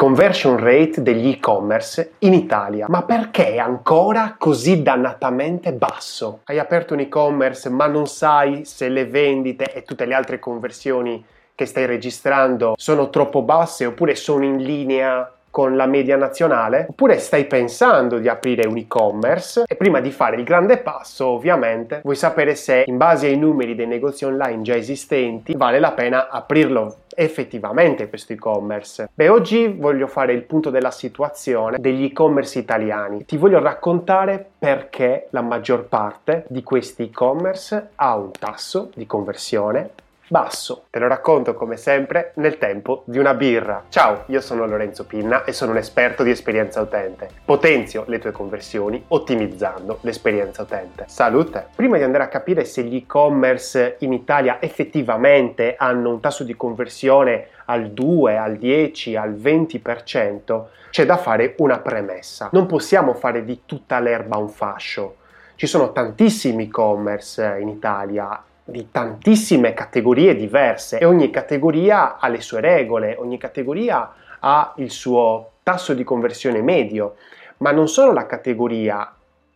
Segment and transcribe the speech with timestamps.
[0.00, 2.86] conversion rate degli e-commerce in Italia.
[2.88, 6.40] Ma perché è ancora così dannatamente basso?
[6.44, 11.22] Hai aperto un e-commerce ma non sai se le vendite e tutte le altre conversioni
[11.54, 17.18] che stai registrando sono troppo basse oppure sono in linea con la media nazionale oppure
[17.18, 22.16] stai pensando di aprire un e-commerce e prima di fare il grande passo ovviamente vuoi
[22.16, 26.96] sapere se in base ai numeri dei negozi online già esistenti vale la pena aprirlo
[27.14, 29.10] effettivamente questo e-commerce.
[29.12, 33.24] Beh, oggi voglio fare il punto della situazione degli e-commerce italiani.
[33.24, 39.90] Ti voglio raccontare perché la maggior parte di questi e-commerce ha un tasso di conversione
[40.30, 40.84] basso.
[40.90, 43.86] Te lo racconto come sempre nel tempo di una birra.
[43.88, 47.28] Ciao, io sono Lorenzo Pinna e sono un esperto di esperienza utente.
[47.44, 51.06] Potenzio le tue conversioni ottimizzando l'esperienza utente.
[51.08, 51.66] Salute!
[51.74, 56.54] Prima di andare a capire se gli e-commerce in Italia effettivamente hanno un tasso di
[56.54, 62.50] conversione al 2, al 10, al 20%, c'è da fare una premessa.
[62.52, 65.16] Non possiamo fare di tutta l'erba un fascio.
[65.56, 72.40] Ci sono tantissimi e-commerce in Italia di tantissime categorie diverse e ogni categoria ha le
[72.40, 77.16] sue regole, ogni categoria ha il suo tasso di conversione medio,
[77.58, 79.14] ma non solo la categoria,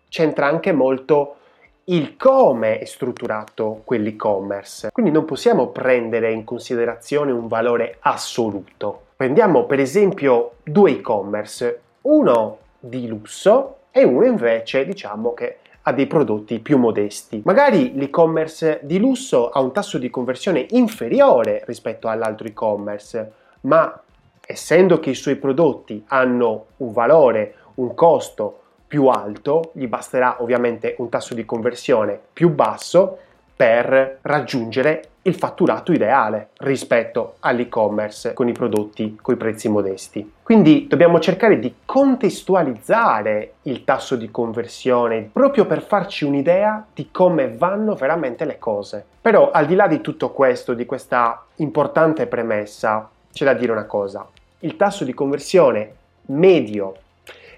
[0.09, 1.37] c'entra anche molto
[1.85, 4.91] il come è strutturato quell'e-commerce.
[4.91, 9.03] Quindi non possiamo prendere in considerazione un valore assoluto.
[9.17, 16.07] Prendiamo per esempio due e-commerce, uno di lusso e uno invece diciamo che a dei
[16.07, 17.43] prodotti più modesti.
[17.45, 23.33] Magari l'e-commerce di lusso ha un tasso di conversione inferiore rispetto all'altro e-commerce,
[23.63, 24.03] ma
[24.47, 30.95] essendo che i suoi prodotti hanno un valore, un costo più alto, gli basterà ovviamente
[30.99, 33.19] un tasso di conversione più basso
[33.57, 40.33] per raggiungere il fatturato ideale rispetto all'e-commerce con i prodotti con i prezzi modesti.
[40.43, 47.49] Quindi dobbiamo cercare di contestualizzare il tasso di conversione proprio per farci un'idea di come
[47.49, 49.05] vanno veramente le cose.
[49.21, 53.87] Però al di là di tutto questo, di questa importante premessa, c'è da dire una
[53.87, 54.29] cosa.
[54.61, 55.95] Il tasso di conversione
[56.27, 56.97] medio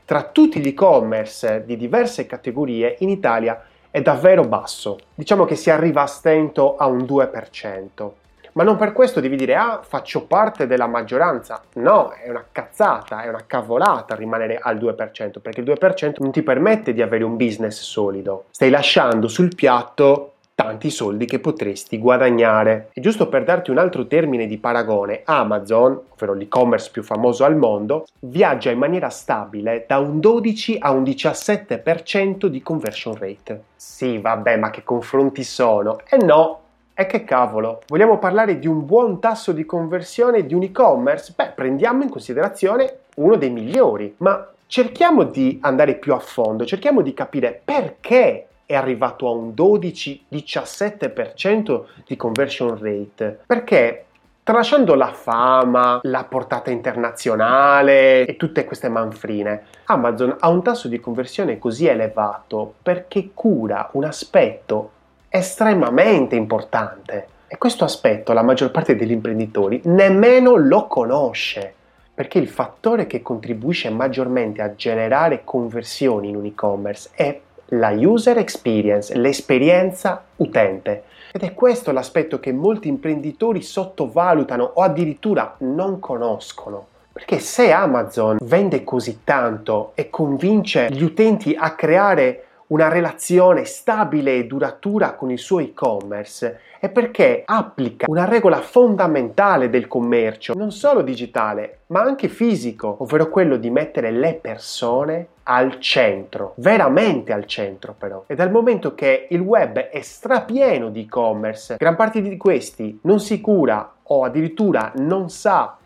[0.05, 3.61] tra tutti gli e-commerce di diverse categorie in Italia
[3.91, 4.99] è davvero basso.
[5.15, 8.11] Diciamo che si arriva a stento a un 2%.
[8.57, 11.61] Ma non per questo devi dire, ah, faccio parte della maggioranza.
[11.75, 16.43] No, è una cazzata, è una cavolata rimanere al 2%, perché il 2% non ti
[16.43, 18.45] permette di avere un business solido.
[18.51, 22.89] Stai lasciando sul piatto tanti soldi che potresti guadagnare.
[22.95, 27.57] E giusto per darti un altro termine di paragone, Amazon, ovvero l'e-commerce più famoso al
[27.57, 33.65] mondo, viaggia in maniera stabile da un 12 a un 17% di conversion rate.
[33.77, 35.99] Sì, vabbè, ma che confronti sono?
[36.09, 36.61] E eh no,
[36.95, 41.35] e che cavolo, vogliamo parlare di un buon tasso di conversione di un e-commerce?
[41.37, 47.03] Beh, prendiamo in considerazione uno dei migliori, ma cerchiamo di andare più a fondo, cerchiamo
[47.03, 53.41] di capire perché è arrivato a un 12-17% di conversion rate.
[53.47, 54.07] Perché
[54.47, 61.01] Tralasciando la fama, la portata internazionale e tutte queste manfrine, Amazon ha un tasso di
[61.01, 64.91] conversione così elevato perché cura un aspetto
[65.29, 67.27] estremamente importante.
[67.49, 71.75] E questo aspetto la maggior parte degli imprenditori nemmeno lo conosce,
[72.15, 77.41] perché il fattore che contribuisce maggiormente a generare conversioni in un e-commerce è
[77.71, 81.05] la user experience, l'esperienza utente.
[81.33, 86.87] Ed è questo l'aspetto che molti imprenditori sottovalutano o addirittura non conoscono.
[87.13, 94.37] Perché se Amazon vende così tanto e convince gli utenti a creare una relazione stabile
[94.37, 100.73] e duratura con il suo e-commerce è perché applica una regola fondamentale del commercio, non
[100.73, 107.47] solo digitale, ma anche fisico, ovvero quello di mettere le persone al centro, veramente al
[107.47, 108.25] centro però.
[108.27, 113.21] E dal momento che il web è strapieno di e-commerce, gran parte di questi non
[113.21, 115.77] si cura o addirittura non sa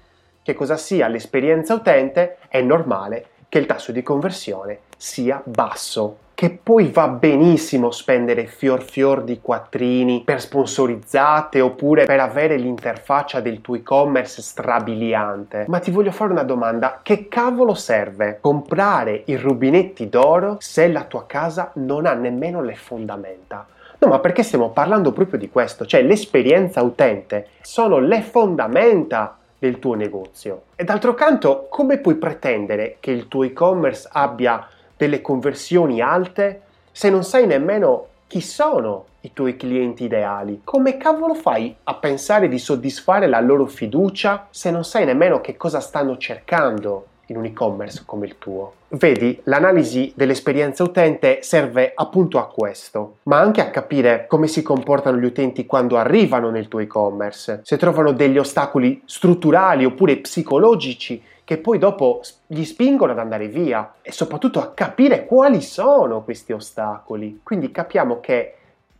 [0.43, 6.59] che cosa sia l'esperienza utente, è normale che il tasso di conversione sia basso che
[6.63, 13.61] poi va benissimo spendere fior fior di quattrini per sponsorizzate oppure per avere l'interfaccia del
[13.61, 15.67] tuo e-commerce strabiliante.
[15.69, 21.05] Ma ti voglio fare una domanda, che cavolo serve comprare i rubinetti d'oro se la
[21.05, 23.67] tua casa non ha nemmeno le fondamenta?
[23.99, 25.85] No, ma perché stiamo parlando proprio di questo?
[25.85, 30.63] Cioè l'esperienza utente sono le fondamenta del tuo negozio.
[30.75, 34.67] E d'altro canto, come puoi pretendere che il tuo e-commerce abbia
[35.01, 36.61] delle conversioni alte
[36.93, 40.61] se non sai nemmeno chi sono i tuoi clienti ideali?
[40.63, 45.57] Come cavolo fai a pensare di soddisfare la loro fiducia se non sai nemmeno che
[45.57, 48.75] cosa stanno cercando in un e-commerce come il tuo?
[48.89, 55.17] Vedi, l'analisi dell'esperienza utente serve appunto a questo, ma anche a capire come si comportano
[55.17, 61.59] gli utenti quando arrivano nel tuo e-commerce, se trovano degli ostacoli strutturali oppure psicologici che
[61.59, 67.41] poi dopo gli spingono ad andare via e soprattutto a capire quali sono questi ostacoli.
[67.43, 68.55] Quindi capiamo che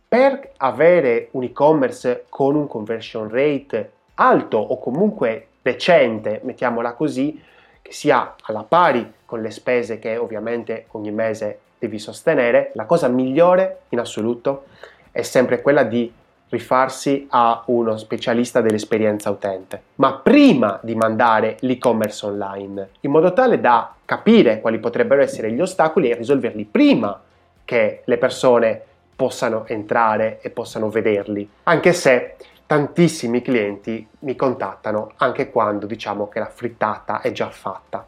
[0.05, 7.41] per avere un e-commerce con un conversion rate alto o comunque decente, mettiamola così,
[7.81, 13.07] che sia alla pari con le spese che ovviamente ogni mese devi sostenere, la cosa
[13.07, 14.65] migliore in assoluto
[15.09, 16.11] è sempre quella di
[16.51, 23.59] rifarsi a uno specialista dell'esperienza utente, ma prima di mandare l'e-commerce online, in modo tale
[23.59, 27.19] da capire quali potrebbero essere gli ostacoli e risolverli prima
[27.63, 28.81] che le persone
[29.15, 36.39] possano entrare e possano vederli, anche se tantissimi clienti mi contattano anche quando diciamo che
[36.39, 38.05] la frittata è già fatta.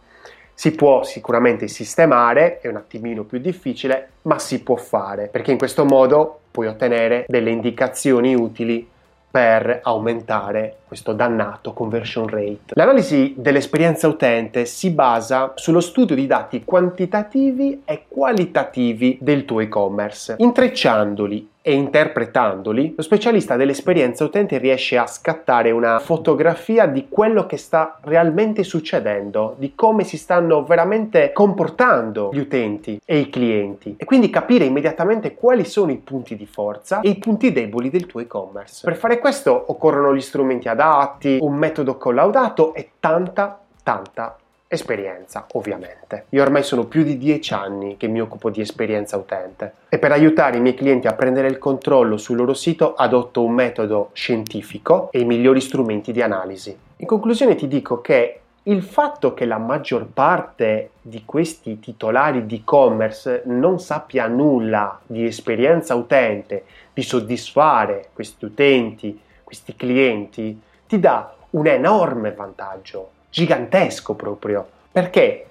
[0.54, 5.58] Si può sicuramente sistemare, è un attimino più difficile, ma si può fare, perché in
[5.58, 8.88] questo modo puoi ottenere delle indicazioni utili
[9.30, 12.74] per aumentare questo dannato conversion rate.
[12.75, 20.36] L'analisi dell'esperienza utente si basa sullo studio di dati quantitativi e qualitativi del tuo e-commerce,
[20.38, 27.56] intrecciandoli e interpretandoli, lo specialista dell'esperienza utente riesce a scattare una fotografia di quello che
[27.56, 34.04] sta realmente succedendo, di come si stanno veramente comportando gli utenti e i clienti e
[34.04, 38.19] quindi capire immediatamente quali sono i punti di forza e i punti deboli del tuo
[38.19, 38.81] e-commerce.
[38.84, 44.38] Per fare questo occorrono gli strumenti adatti, un metodo collaudato e tanta tanta
[44.68, 46.26] esperienza, ovviamente.
[46.30, 50.12] Io ormai sono più di dieci anni che mi occupo di esperienza utente e per
[50.12, 55.10] aiutare i miei clienti a prendere il controllo sul loro sito adotto un metodo scientifico
[55.12, 56.76] e i migliori strumenti di analisi.
[56.98, 62.56] In conclusione ti dico che il fatto che la maggior parte di questi titolari di
[62.56, 66.64] e-commerce non sappia nulla di esperienza utente,
[66.94, 70.60] di soddisfare questi utenti, questi clienti,
[70.94, 75.44] ti dà un enorme vantaggio gigantesco proprio, perché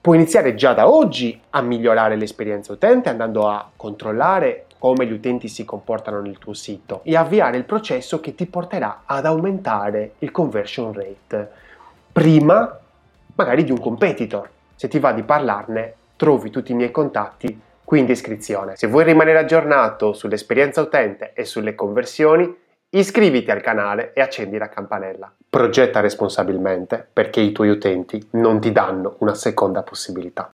[0.00, 5.48] puoi iniziare già da oggi a migliorare l'esperienza utente andando a controllare come gli utenti
[5.48, 10.30] si comportano nel tuo sito e avviare il processo che ti porterà ad aumentare il
[10.30, 11.50] conversion rate
[12.12, 12.78] prima
[13.34, 14.48] magari di un competitor.
[14.76, 18.76] Se ti va di parlarne, trovi tutti i miei contatti qui in descrizione.
[18.76, 22.62] Se vuoi rimanere aggiornato sull'esperienza utente e sulle conversioni,
[22.96, 25.32] Iscriviti al canale e accendi la campanella.
[25.50, 30.42] Progetta responsabilmente perché i tuoi utenti non ti danno una seconda possibilità.